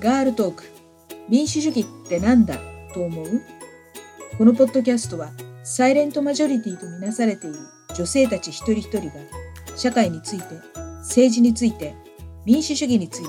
[0.00, 0.62] ガールトーク。
[1.28, 2.56] 民主主義ってなんだ？
[2.94, 3.42] と思う？
[4.38, 5.32] このポッドキャストは
[5.64, 7.56] サイレントマジョリティとみなされている
[7.96, 9.14] 女性たち一人一人が
[9.74, 10.44] 社会について
[10.98, 11.96] 政治について
[12.44, 13.28] 民主主義について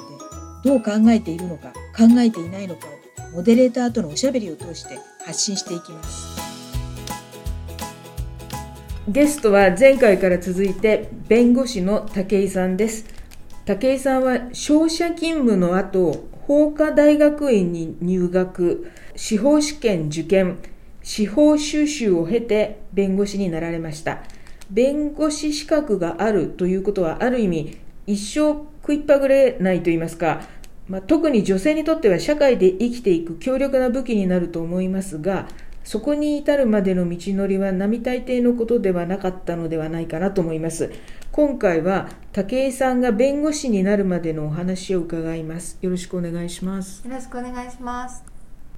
[0.63, 2.85] どう考えているのか考えていないのか
[3.31, 6.39] をモデレーターとのおしゃべりを通して発信していきます。
[9.07, 13.05] ゲストは前回から続いて弁護士の武井さんです。
[13.65, 20.57] 武井さんは商社勤務の後法科大学院に入学司法試験受験
[21.03, 24.23] 司法修習を経て弁護士になられました。
[24.71, 27.77] 弁護士資格があるということはある意味
[28.07, 30.41] 一生食いっぱぐれないといいますか、
[30.87, 35.47] まあ、特に女性にとっては社会で生きていく強力な武器になると思いますが
[35.89, 40.91] そこに至るまでの道のりは並大抵のことではなかったのではないかなと思います。
[41.31, 45.79] 今回は武井さんが弁護士になるまでのお話を伺います。
[45.81, 47.03] よろしくお願いします。
[47.07, 48.23] よろしくお願いします。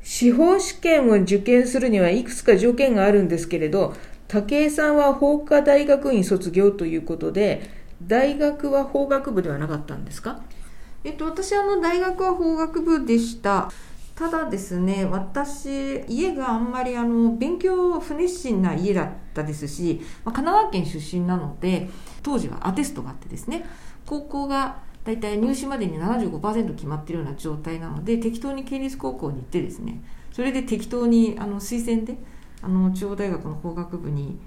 [0.02, 3.94] 司法試験を受験するにはいくつか条件があるんですけれど
[4.30, 7.70] 武井さんは法科大学院卒業ということで
[8.02, 10.40] 大学は法学部ではなかったんですか？
[11.04, 13.70] えっと、私あの大学は法学部でした
[14.22, 21.90] ただですね私家があんまりあの勉強不熱心な家だったですし、まあ、神奈川県出身なので
[22.22, 23.66] 当時はアテストがあってですね
[24.06, 32.16] 高校が大体入試までに75%決まってるような状態なので適当に県立高校に行ってですねそれで適当にあの推薦で
[32.62, 34.40] あの中央大学の法学部に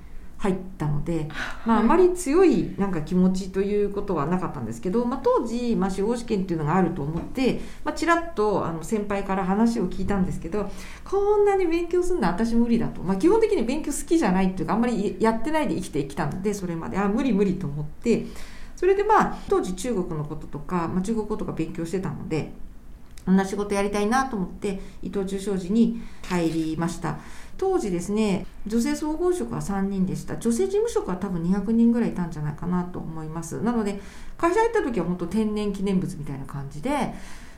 [0.45, 1.29] 入ったので、
[1.65, 10.71] まあ、あまり強いなんか気持ちということはなかったんですけど、まあ、当時、まあ、司法試験っていうのがあると思って、まあ、ちらっとあの先輩から話を聞いたんですけど
[11.03, 16.99] こんなに勉強するのは私無理だと、まあ、基本的に勉強好きじゃないっていうかあんまりやってないで生きてきたのでそれまで。
[16.99, 18.27] あ無理無理と思って。
[18.77, 22.53] それでまあ当時中国のこととか、まあ、中国語とか勉強してたので。
[23.25, 27.19] こんな仕事やりたいなと思って伊藤忠商事に入りました
[27.57, 30.37] 当時ですね女性総合職は3人でした。
[30.37, 33.61] 女性事務職は多分200人ぐらいいたんじゃないかなと思います。
[33.63, 34.01] なので
[34.37, 37.15] 会社入った時は本当天然記念物みたいな感じで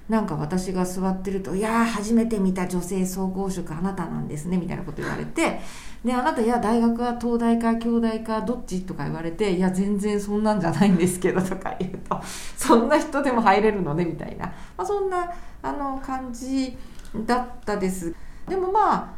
[0.08, 5.60] なんか私が座ってると「いやー初めて見た女性総合職あなたなんですね」みたいなこと言われて
[6.04, 12.20] であなたいや大学は東大か京大かどっちとか言われていや全然そんなんじゃないんですけどとか言うと
[12.56, 15.28] そんな人でも入れるのねみたいな、まあ、そんな
[15.62, 16.76] あの感じ
[17.24, 18.14] だったです。
[18.48, 19.14] でもまあ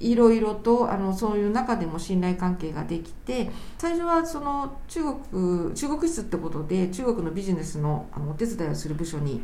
[0.00, 9.40] いろいろとあのそういう中でも信頼関係ができて最初はその中国中国室ってことで中国のビジネスのあのお手伝いをする部署に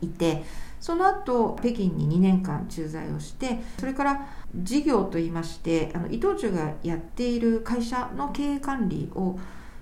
[0.00, 0.44] いて
[0.80, 9.38] その後北京に2年間駐在をしてそれから事業といいましてあの伊藤忠がやっている会社の経営管理を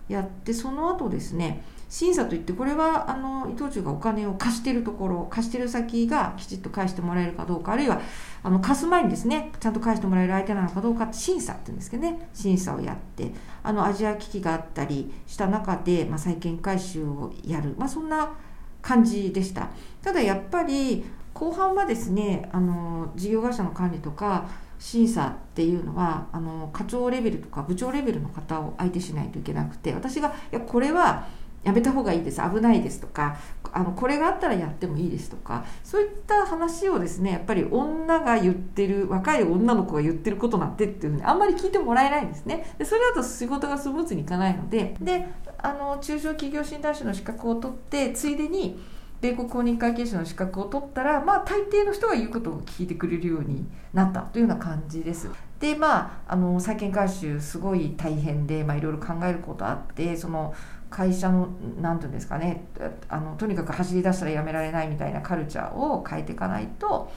[0.08, 8.00] やってその後ですね審査といってこれはあの伊藤忠がお金を貸しているところ貸している先がきちっと返してもらえるかどうかあるいは
[8.42, 12.28] あの貸す前にですねちゃんと返してもらえる相手なのかどうかって審査っていうんですけどね。
[12.34, 13.32] 審査をやって
[13.62, 18.34] あのアジア危機があったりした中で、まあ、債権回収をやる、まあ、そんな
[18.82, 19.68] 感じでした。
[20.02, 21.04] ただやっぱり
[21.34, 24.48] 後半はですねあの事業会社の管理とか
[24.78, 31.26] 審査っていうのはあの課長レベルとか部長レベルの方を相手しないといけなくて私がいやこれは
[31.64, 33.36] やめた方がいいです危ないですとか
[33.72, 45.26] あのこれがあったらやってもいいですとかそういった話をですねやっぱり女が言ってる若い女の子が言ってることなんてっていうふうにあんまり聞いてもらえないんですねでそれだと仕事がスムーズにいかないのでで
[45.58, 48.78] あの中小企業診断士の資格を取ってついでに
[49.20, 55.30] 米国公認会計士の資格を取ったら、まあ、大抵の人が言うことを聞いてくれるようになったというような感じです。
[55.58, 60.54] でまああの債権回収すごい大変で、ま、いろいろ考えることあってその
[60.90, 61.48] 会社の
[61.80, 62.66] 何て言うんですかね
[63.08, 67.10] あのとにかく走り出したらやめられないみたいなカルチャーを変えていかないと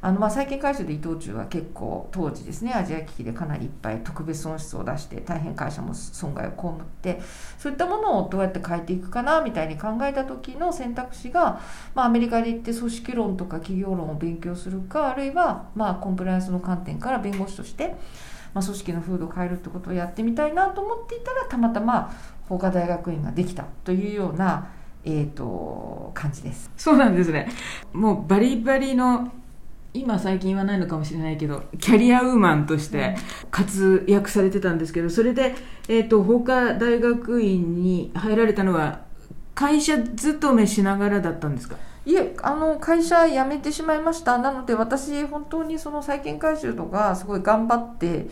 [0.00, 7.20] あのまあ債権回収で伊藤忠は結構当時ですねアジア危機でかなりいっぱい特別損失を出して大変会社も損害を被って
[7.58, 11.60] そういったものをどうやって変えていくかなみたいに考えた時の選択肢が、
[11.94, 17.96] まあ、アメリカで行って組織論とか企業論を勉強するかあるいはまあコンプライアンスの観点から弁護士として
[18.54, 22.10] まあ、組織の風土を変えるってことをやってみたいなと思っていたらたまたま
[22.48, 24.70] 法科大学院ができたというような、
[25.04, 26.70] えーと、感じです。
[26.76, 27.48] そうなんですね。
[27.92, 29.32] もうバリバリの
[29.94, 33.16] 今最近はないのかもしれないけどキャリアウーマンとして
[33.50, 35.54] 活躍されてたんですけどそれで、
[35.88, 39.00] えーと、法科大学院に入られたのは
[39.54, 41.76] 会社勤めしながらだったんですか？
[42.04, 44.36] いえあの会社辞めてしまいました。
[44.36, 48.26] なので私本当にその債権回収とかすごい頑張って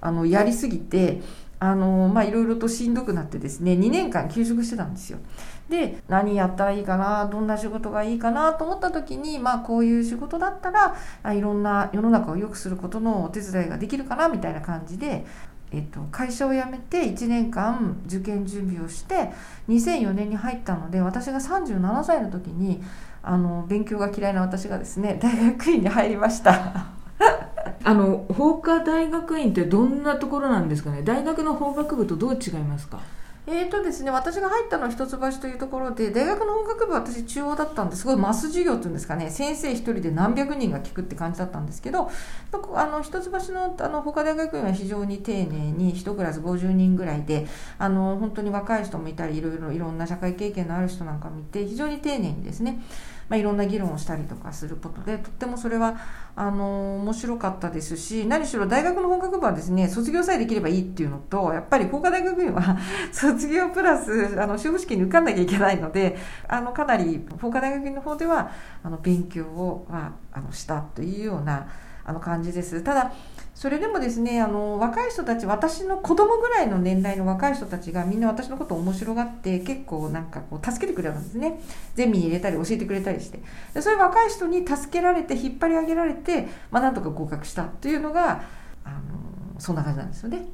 [0.00, 1.20] あのやりすぎて
[1.60, 5.18] あのまいろいろとしんどくなってですね2年間休職してたんですよ。
[5.68, 10.96] で何やったらいいかなどんな仕事がいいかなと思った時にまあこういう仕事だったら
[11.34, 15.26] いろんな世の中を良くすることのお手伝いができるかなみたいな感じで
[15.70, 19.30] えっと、会社を辞めて1年間受験準備をして
[19.68, 22.82] 2004年に入ったので私が37歳の時に
[23.22, 26.86] あの勉強が嫌いな私がですね大学院に入りました。
[27.84, 31.02] あの法科大学院ってどんなところなんですかね？
[31.02, 33.00] 大学の法学部とどう違いますか？
[33.50, 38.04] えーとですね、私が入ったのは一橋というところで大学の法学部は私中央だったんです。
[38.04, 39.30] ごいマス授業っていうんですかね？
[39.30, 42.10] 先生一人で何百人が聞くって感じだったんですけど
[42.74, 47.46] あの一橋のあの法科大学院は非常に丁寧に1クラス50人ぐらいで
[47.78, 52.82] あの本当に若い人もいたりいろいろいろんな社会経験のある人なんか見て非常に丁寧にですね
[53.28, 55.98] まあ、いろんな議論をしたりとかすることでとってもそれは
[56.34, 62.78] あの面白かったですし何しろ大学の本学部はですね卒業さえできればいいっていうのとやっぱり法科大学院は
[63.12, 66.16] 卒業プラスあの司法試験に受かんなきゃいけないので
[66.48, 68.50] あのかなり法科大学院の方では
[68.82, 71.68] あの勉強を、まあ、あのしたというような
[72.04, 72.80] あの感じです。
[72.80, 73.12] ただ
[73.58, 81.58] それでもですねあの若い人たち私の子供ぐらいの年代の若い人たちがみんな私のことを面白がって結構なんかこう助けてくれるんですね。
[81.96, 83.40] ゼミに入れたり教えてくれたりして。
[83.74, 88.44] でそういう若い人に助けられて引っ張り上げられて、まあ、なんとか合格したというのが
[88.84, 89.00] あの
[89.58, 90.46] そんな感じなんですよね。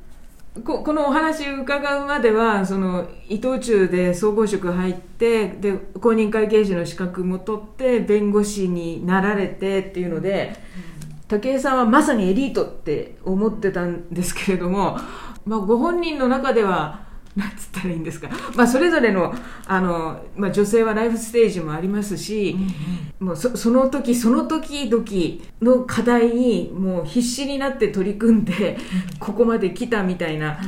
[0.65, 10.57] ここのお話伺うまではその伊藤忠で総合職入ってで公認会計士の資格も取って弁護士になられてっていうので、
[10.89, 10.94] うん
[11.29, 14.99] 武井さんはまさにエリートって思ってたんですけれども、
[15.47, 17.05] まあ、ご本人の中では
[17.37, 19.35] なんつったらいいんですか、まあ、それぞれの
[19.67, 22.57] あの、まあ、女性はライフステージもありますし、
[23.21, 25.05] うん、もうそその時その時々
[25.61, 28.79] の課題にもう必死になって取り組んで、
[29.19, 30.61] ここまで来たみたいな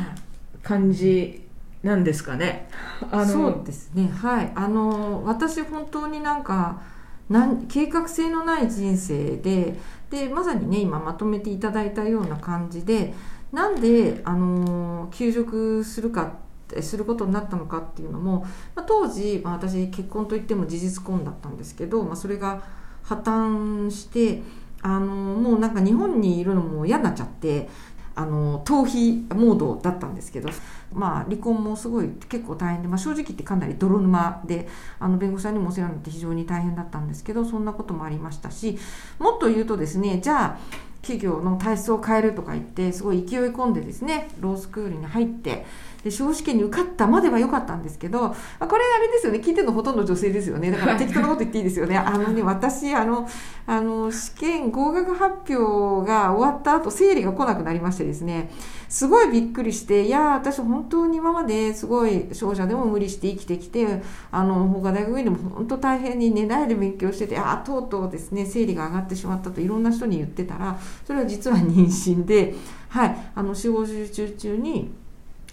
[0.64, 1.46] 感じ
[1.84, 2.68] なんですかね。
[3.12, 4.08] あのそうですね。
[4.08, 4.52] はい。
[4.56, 6.82] あの私本当になんか
[7.28, 9.78] なん計画性のない人生で
[10.10, 13.14] でまさにね今まとめていただいたような感じで
[13.52, 16.34] なんで、あの休職するか
[16.80, 18.40] することになったのかっていうのも、
[18.74, 22.62] まあ、当時、まあ、私結婚といっても事実婚だったんですけど、まあ、それが
[23.04, 24.42] 破綻して
[24.82, 27.68] あのもうなんか日本にいるのも嫌になっちゃって
[28.16, 30.48] あの逃避モードだったんですけど、
[30.92, 34.66] まあ、離婚もすごい結構大変で、まあ、正直言ってかなり泥沼で
[34.98, 38.78] あの弁護士さんにもお世話になって非常に大変だったんですけどそんなこともありましたし
[39.18, 40.58] もっと言うとですねじゃあ
[41.06, 45.64] 企業の体質を変えるとか言ってすごい勢い込んでですねロースクールに入って
[46.02, 48.34] で司法試験に受かったまでは良かったんですけど、こ
[48.76, 49.40] れあれですよね。
[49.40, 50.70] 聞いてるのほとんど女性ですよね。
[50.70, 51.98] だから適当なこと言っていいですよね。
[51.98, 53.28] あのね私あの
[53.66, 58.52] あの試験合格発表が終わった後生理が来なくなりましてですね
[58.88, 72.54] すごいびっくりしていや私本当に今まですごい商社でも無理して生きてきてあの他大学院でも本当大変に寝ないで勉強しててああとうとうですね生理が上がってしまったといろんな人に言ってたらそれは実は妊娠で
[72.88, 74.92] はいあの司法集中中に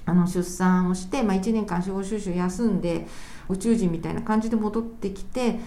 [0.06, 3.08] あの出産をして、まあ、1年間司法修習休んで
[3.50, 5.60] 宇宙人みたいな感じで戻ってきて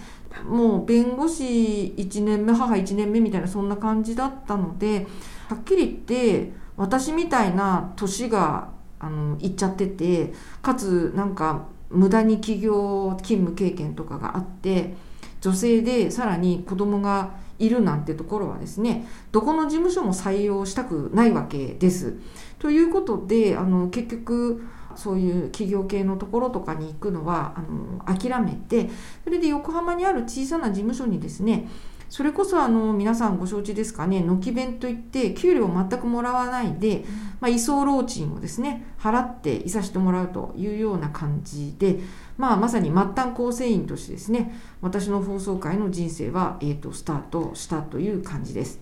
[0.45, 5.07] もう弁護士1年目母1年目みたいなそんな感じだったので
[5.49, 5.97] はっきり言っ
[6.43, 8.69] て私みたいな年が
[8.99, 14.95] あのいっちゃっててかつなんか無駄に企業勤務経験とかがあって
[15.41, 22.15] 女性でさらに子供がいるなんてところはですねどこの事務所も採用したくないわけです。
[22.59, 24.63] ということであの結局
[24.95, 28.89] そういう企業系のところとかに行くのはあの諦めて
[29.23, 31.69] それで横浜にある小さな事務所にですね
[32.09, 34.21] それこそあの皆さんご承知ですかね。
[34.21, 37.03] 軒弁といって給料を全くもらわないで、
[37.39, 41.99] まあ、居候賃をですね払っていさせてもらうというような感じで、
[42.37, 48.79] まあ、まさに末端構成員としてですね私の放送界の人生は、えーと、スタートしたという感じです。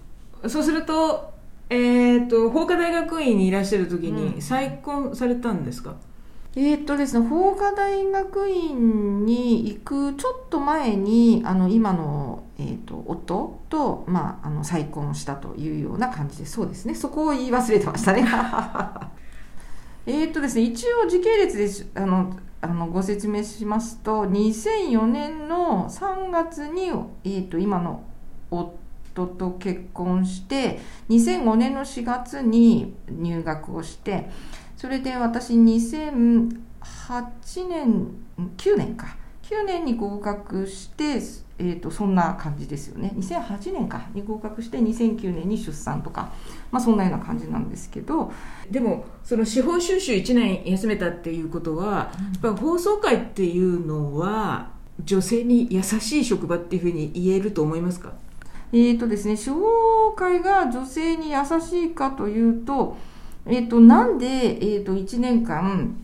[0.47, 1.33] そうすると
[1.69, 5.97] えっ、と法科大学院にいらっしゃる時に再婚されたんですか、うん、
[6.57, 18.25] えっ、とですね法科大学院に行くちょっと前にあの今の、えーと、夫と、まあ、あの再婚したというような感じでそうですねそこを言い忘れてましたね。
[20.07, 26.91] えっとですね一応時系列であのあのご説明しますと2004年の3月に、
[27.25, 28.03] えーと今の
[28.49, 28.85] 夫
[29.15, 34.29] 夫と結婚して2005年の4月に入学をして
[34.85, 36.51] それで私2008
[37.67, 38.11] 年
[38.55, 39.17] 9年か。
[39.41, 41.19] 2009年に合格して
[41.57, 43.11] えーと、そんな感じですよね。
[43.15, 44.05] 2008年か。
[44.13, 46.31] に合格して2009年に出産とか、
[46.69, 48.31] まあ、そんなような感じなんですけど。
[48.69, 52.11] でもその司法修習1年休めたっていうことは、
[52.43, 54.69] やっぱ放送会っていうのは
[55.03, 58.13] 女性に優しい職場っていうふうに言えると思いますか？
[58.71, 62.97] えーとですね、司法会が女性に優しいかというと,、
[63.45, 65.95] えーと、なんで、えーと、1年間、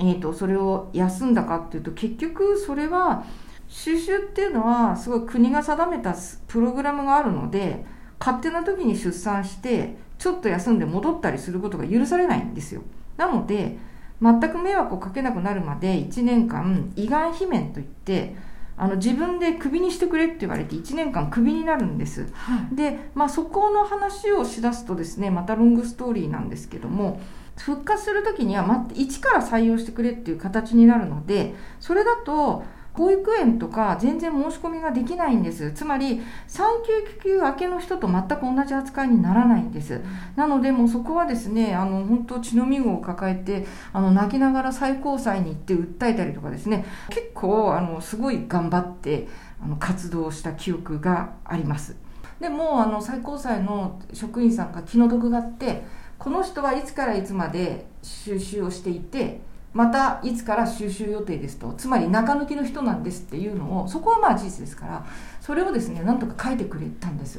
[0.00, 3.24] えーとそれを休んだかっていうと結局それは
[3.68, 6.14] 収集っていうのはすごい国が定めた
[6.46, 7.84] プログラムがあるので
[8.18, 12.82] 勝手な時に出産してちょっと休んで戻ったりすることが許されないんですよ。
[13.16, 13.78] なので
[14.20, 18.34] 全く迷惑をかけなくなるまで1年間胃がん罷免といって
[18.78, 27.20] あの自分でクビにしてくれって言われて1年間クビになるんです、はい、で、まあ、そこの話をしだすとですねまたロングストーリーなんですけども
[27.56, 32.62] 復活する時には、ま、一から採用してくれっていう形になるのでそれだと
[32.98, 35.70] 保育園とか全然申し込みができないんです。
[35.70, 40.00] つまり産休休明けの人と全く同じ扱いにならないんです。
[40.34, 46.84] なのでもうそこはですねあの本当血のみごを抱えてあの泣きながら最高裁に行って訴えたりとかですね。
[47.08, 49.28] 結構あのすごい頑張って
[49.62, 51.96] あの活動した記憶があります。
[52.40, 55.84] でもあの最高裁の職員さんが気の毒があって
[56.18, 59.40] この人はいつからいつまで収集をしていて
[59.72, 61.74] またいつから収集予定ですと。
[61.74, 65.06] つまり中抜きの人なんですっていうのをそこはまあ事実ですから
[65.40, 67.38] それをですねなんとか書いてくれたんです。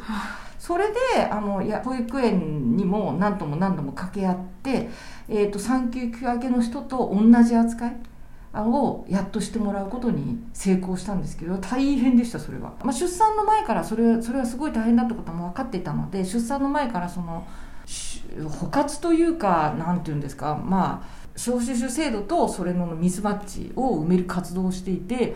[0.59, 4.89] それであのや保育園にも何度も何度も掛け合って、
[5.27, 7.95] えーと、産休休明けの人と同じ扱い
[8.53, 17.47] をやっとしてもらうことに成功したんですけど大変でしたそれは、まあ、出産の前からそれそれはすごい大変だってことも分かっていたので出産の前からその
[18.49, 25.35] 補活というか何て言うんですかまあ招集種制度とそれのミスマッチを埋める活動をしていて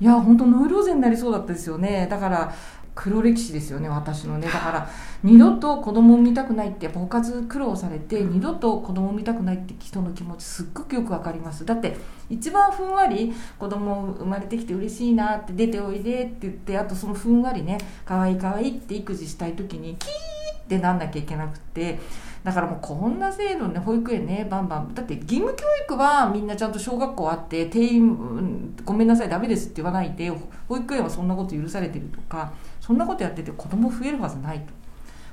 [0.00, 2.06] いや本当ノイローゼになりそうだったですよね。
[2.08, 2.54] だから
[2.94, 4.46] 黒歴史ですよね私のね。
[4.46, 4.88] だから
[5.22, 11.64] 二度と子供を産みたくないってやっぱ補活苦労されて二度と子供を産みたくないって人の気持ちすっごくよく分かります。
[11.64, 11.96] だって
[12.28, 20.10] 一番ふんわり子供生まれてきて嬉しいなって出ておいでって言ってあとそのふんわりね可愛い可愛いって育児したい時にキー
[20.58, 21.98] ってなんなきゃいけなくて
[22.42, 24.94] だからもうこんな制度ね保育園ねバンバン。
[24.94, 30.30] だって義務教育はみんなちゃんと小学校あって定員ごめんなさいダメですって言わないで
[30.68, 34.72] 保育園はそんなこと許されてるとかそんなことやってて子供増えるはずないと。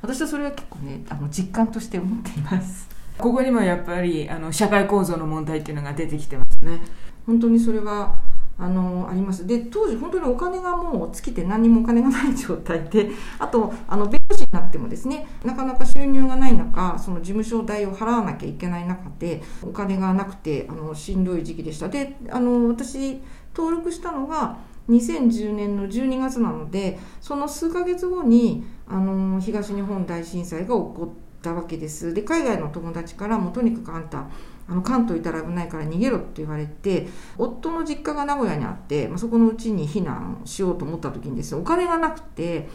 [0.01, 2.89] 私はそれは結構ねあの実感として思っています。
[3.17, 6.81] ここにもやっぱりあの社会構造の問題っていうのが出てきてますね。
[7.25, 8.15] 本当にそれは
[8.59, 9.45] あのあります。
[9.45, 21.89] で当時本当にお金がもう尽きて何にもお金がない状態で あとあの弁護士になってもですねなかなか収入がない中その事務所代を払わなきゃいけない中でお金がなくてあのしんどい時期でした。
[21.89, 23.21] であの私
[23.55, 24.57] 登録したのが
[24.89, 32.13] 2010年の12月なのでその数ヶ月後にあの東日本大震災が起こったわけです。
[32.13, 34.27] で海外の友達からもとにかくあんた
[34.69, 37.07] あの関東いたら危ないから逃げろって言われて
[37.37, 42.67] 夫の実家が名古屋にあって、まあ、そこのうちに避難しようと思った時にですねお金がなくて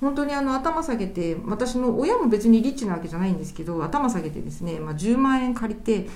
[0.00, 6.08] 本当にあの頭下げて私の親も別にリッチなわけじゃないんですけど頭下げてですね、まあ、10万円借りて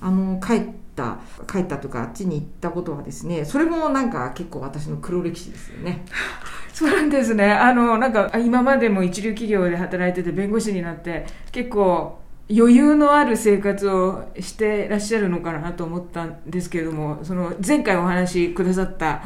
[0.00, 0.60] あの帰っ
[0.96, 6.04] た帰ったとかあっちに行ったことはですねそれもなんか結構私の黒歴史ですよね。
[6.72, 12.19] そうなんですねあのなんか今までも一流企業で働いてて弁護士になって結構
[12.50, 19.22] 余裕のある生活をしてらっしゃるのかなと思ったんですけれどもその前回お話しくださった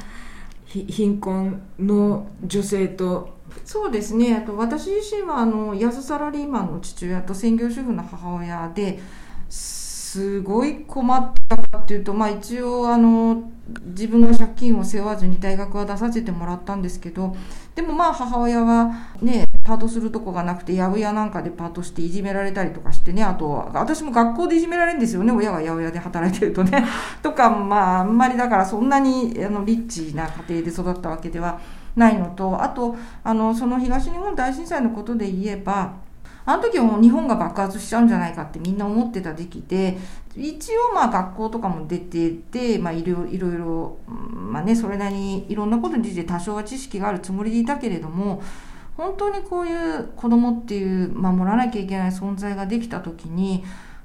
[0.66, 3.35] 貧困の女性と。
[3.64, 4.35] そうですね。
[4.35, 8.99] あと私自身はあの安サラリーマンの父親と専業主婦の母親で
[9.49, 13.50] すごい困ったかっていうと、まあ、一応あの
[13.85, 17.37] 自分の借金を背負わずに大学は出させてもらったんですけど
[17.75, 18.90] でもまあ母親は
[19.21, 26.85] ねパートするとこがなくて八百屋なんかでパートしていじめられたりとかしてねあと私も学校でいじめられるんですよね親が八百屋で働いてるとね。
[27.23, 31.59] とかまああんまりだからそんなにあのリッチな家庭で育ったわけでは
[31.97, 32.94] ないのとあと
[33.25, 35.92] あのその東日本大震災のことで言えば
[36.47, 39.97] あの時はもう日本が爆発しちゃうんじゃないかってみんな思ってた時期で、
[40.37, 48.42] 一応まあ学校とかも出てて、まあいろいろ、まあね、それなりにいろんなことについて多少は知識があるつもりでいたけれども、
[48.97, 53.65] 本当にこういう子供っていう守らなきゃいけない存在ができた時に、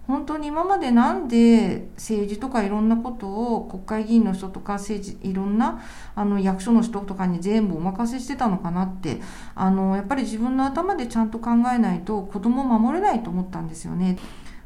[0.10, 5.84] 本当に今までなんで政治とかいろんなことを国会議員の人とか政治いろんな
[6.16, 9.22] あの役所の人とかに全部お任せしてたのかなって
[9.54, 14.18] あのやっぱり自分の頭でちゃんと考えないと子供を守れないと思ったんですよね。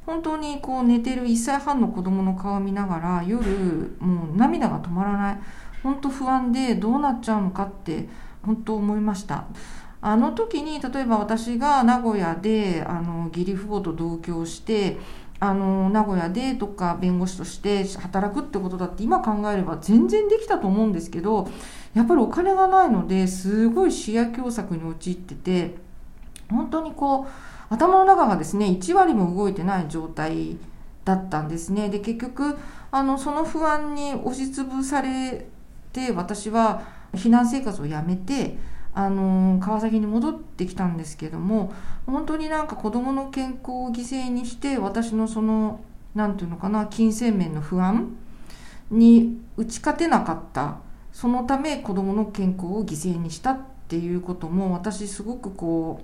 [0.06, 5.40] 本当にこう寝てる1歳半の子供の顔を見ながら夜もう涙が止まらない
[5.82, 8.08] 本当不安でどうなっちゃうのかって
[8.46, 9.46] 本当思いました
[10.06, 14.98] あの時に例えば私が名古屋であの義理父母と同居して
[15.40, 21.50] あの名古屋でとか弁護士として働くってことだって今考えれば全然できたと思うんですけど
[21.94, 25.76] やっぱりお金がないのですごい視野狭窄に陥ってて
[26.50, 27.28] 本当にこう
[27.74, 30.58] 頭の中がですね1割も動いてない状態
[31.06, 31.90] だったんですね。
[31.90, 32.58] で結局
[32.92, 35.48] あのその不安に押しつぶされ
[35.94, 36.84] て私は
[37.14, 38.58] 避難生活をやめて
[38.96, 41.74] あの川崎に戻ってきたんですけども
[42.06, 45.82] 本当になんか子どもの健康を犠牲にして私のその
[46.14, 48.16] 何て言うのかな金銭面の不安
[48.92, 50.78] に打ち勝てなかった。
[51.14, 56.02] そのため子どもの健康を犠牲にしたっていうことも私すごくこ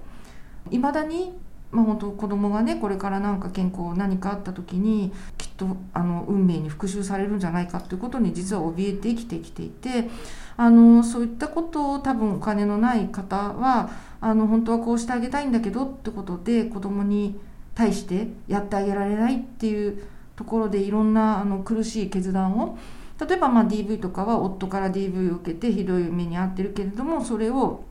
[0.71, 1.33] ういまだに
[1.71, 5.11] まあ、本当子供がねこれから何か健康何かあった時に
[5.59, 10.09] とあの運命に復讐されるんじゃないかということに実は怯えて生きてきていて
[10.55, 13.89] あのそういったことを多分お金のない方は
[14.21, 17.39] あの本当はこうしてあげたいんだけどってことで子供に
[17.75, 20.03] 対してやってあげられないっていう
[20.35, 22.77] ところでいろんなあの苦しい決断を
[23.19, 27.83] 例えばま DV とかは夫から DV を受けてひどい目に遭ってるけれどもそれを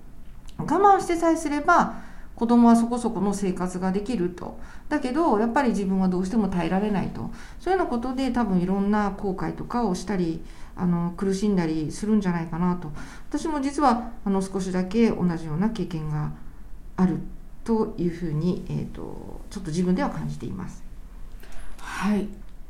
[0.56, 2.07] 我慢してさえすれば
[2.38, 4.60] 子供はそこそこの生活ができると。
[4.88, 7.32] だけどやっぱり自分はどうしても耐えられないと。
[7.58, 10.40] そういうようなことで多分いろんな後悔とかをしたり
[10.76, 12.92] あの苦しんだりするんじゃないかなと。
[13.28, 16.30] 私も実はあの少しだけ同じような経験が
[16.94, 17.18] ある
[17.64, 20.84] というふうに、えーと、ちょっと自分では感じています。
[21.80, 22.28] はい。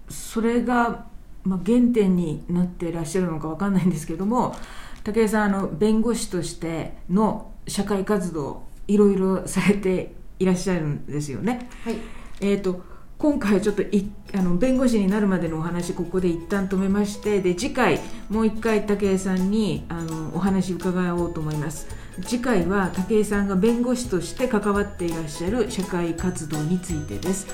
[0.09, 1.05] それが、
[1.45, 4.57] まあ、原点になっていらっしゃるのか分かんないんですけども
[5.05, 11.69] 武井さんあの弁護士としての社会活動いろいろされていらっしゃるんですよね。
[11.85, 11.97] はい、
[12.41, 12.83] えーと、
[13.19, 21.87] 今回ちょっといあの弁護士になるまでのお話ここで一旦止めましてで次回もう一回武井さんにあのお話伺おうと思います。
[22.23, 27.47] 次回は武井さんが弁護士として関わっていらっしゃる社会活動についてです。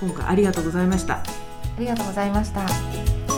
[0.00, 1.22] 今回ありがとうございました。
[1.76, 3.35] ありがとうございました